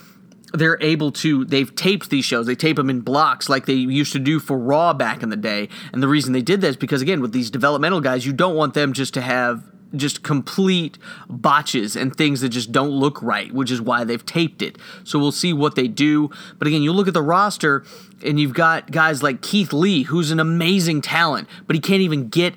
[0.53, 4.13] they're able to they've taped these shows they tape them in blocks like they used
[4.13, 6.77] to do for raw back in the day and the reason they did that is
[6.77, 9.65] because again with these developmental guys you don't want them just to have
[9.97, 14.63] just complete botches and things that just don't look right, which is why they've taped
[14.63, 14.79] it.
[15.05, 16.31] So we'll see what they do.
[16.59, 17.85] But again, you look at the roster
[18.25, 22.29] and you've got guys like Keith Lee, who's an amazing talent, but he can't even
[22.29, 22.55] get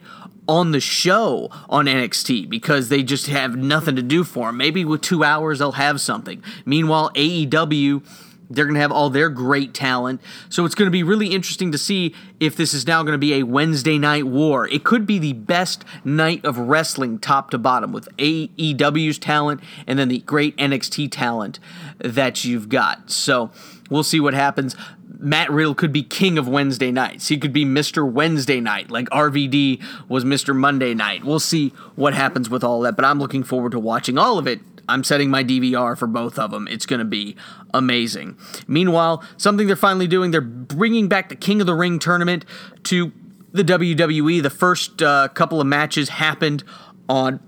[0.47, 4.57] on the show on NXT because they just have nothing to do for him.
[4.57, 6.41] Maybe with two hours they'll have something.
[6.65, 8.03] Meanwhile, AEW
[8.49, 10.21] They're going to have all their great talent.
[10.49, 13.17] So it's going to be really interesting to see if this is now going to
[13.17, 14.67] be a Wednesday night war.
[14.67, 19.99] It could be the best night of wrestling top to bottom with AEW's talent and
[19.99, 21.59] then the great NXT talent
[21.99, 23.11] that you've got.
[23.11, 23.51] So
[23.89, 24.75] we'll see what happens.
[25.19, 27.27] Matt Riddle could be king of Wednesday nights.
[27.27, 28.09] He could be Mr.
[28.09, 30.55] Wednesday night, like RVD was Mr.
[30.55, 31.23] Monday night.
[31.23, 34.47] We'll see what happens with all that, but I'm looking forward to watching all of
[34.47, 36.67] it I'm setting my DVR for both of them.
[36.67, 37.35] It's going to be
[37.73, 38.37] amazing.
[38.67, 42.45] Meanwhile, something they're finally doing, they're bringing back the King of the Ring tournament
[42.83, 43.11] to
[43.51, 44.41] the WWE.
[44.41, 46.63] The first uh, couple of matches happened
[47.09, 47.39] on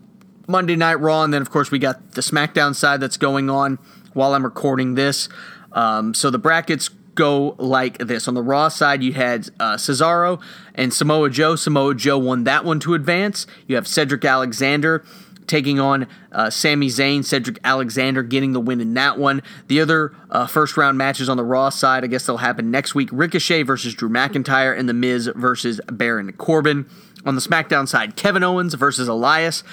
[0.47, 3.77] Monday Night Raw, and then, of course, we got the SmackDown side that's going on
[4.13, 5.29] while I'm recording this.
[5.71, 8.27] Um, so the brackets go like this.
[8.27, 10.41] On the Raw side, you had uh, Cesaro
[10.73, 11.55] and Samoa Joe.
[11.55, 13.45] Samoa Joe won that one to advance.
[13.67, 15.03] You have Cedric Alexander
[15.49, 19.41] taking on uh, Sami Zayn, Cedric Alexander getting the win in that one.
[19.67, 22.95] The other uh, first round matches on the Raw side, I guess they'll happen next
[22.95, 26.87] week Ricochet versus Drew McIntyre, and The Miz versus Baron Corbin.
[27.25, 29.63] On the SmackDown side, Kevin Owens versus Elias.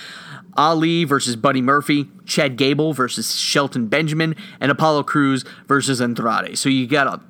[0.56, 6.56] Ali versus Buddy Murphy, Chad Gable versus Shelton Benjamin, and Apollo Crews versus Andrade.
[6.56, 7.20] So you got a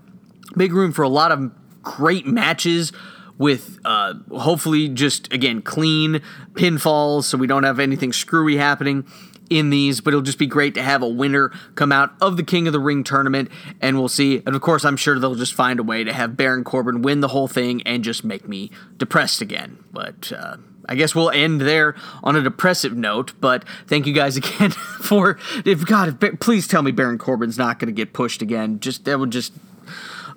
[0.56, 1.50] big room for a lot of
[1.82, 2.92] great matches
[3.38, 6.20] with uh, hopefully just again clean
[6.52, 9.04] pinfalls so we don't have anything screwy happening
[9.50, 12.42] in these, but it'll just be great to have a winner come out of the
[12.42, 14.42] King of the Ring tournament, and we'll see.
[14.46, 17.20] And of course, I'm sure they'll just find a way to have Baron Corbin win
[17.20, 19.84] the whole thing and just make me depressed again.
[19.92, 20.56] But uh,
[20.88, 23.32] I guess we'll end there on a depressive note.
[23.40, 27.78] But thank you guys again for if God, if, please tell me Baron Corbin's not
[27.78, 28.80] going to get pushed again.
[28.80, 29.52] Just that would just.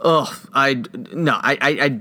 [0.02, 0.82] Oh, I
[1.12, 2.00] no, I, I, I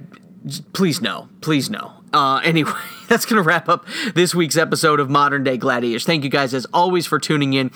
[0.72, 1.92] please no, please no.
[2.12, 2.72] Uh, anyway,
[3.08, 3.84] that's going to wrap up
[4.14, 6.04] this week's episode of Modern Day Gladiators.
[6.04, 7.70] Thank you guys, as always, for tuning in.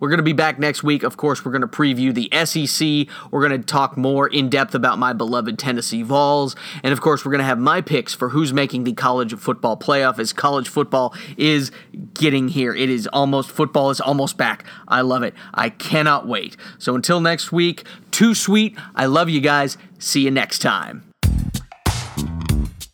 [0.00, 1.02] We're going to be back next week.
[1.02, 3.14] Of course, we're going to preview the SEC.
[3.30, 6.56] We're going to talk more in depth about my beloved Tennessee Vols.
[6.82, 9.76] And of course, we're going to have my picks for who's making the college football
[9.76, 11.70] playoff as college football is
[12.14, 12.74] getting here.
[12.74, 14.64] It is almost, football is almost back.
[14.88, 15.34] I love it.
[15.54, 16.56] I cannot wait.
[16.78, 18.76] So until next week, too sweet.
[18.94, 19.78] I love you guys.
[19.98, 21.05] See you next time.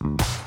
[0.03, 0.42] Mm-hmm.